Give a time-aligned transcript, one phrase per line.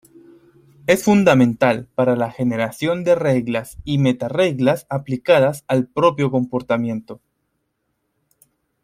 [0.87, 7.21] Es fundamental para la generación de reglas y meta-reglas aplicadas al propio comportamiento.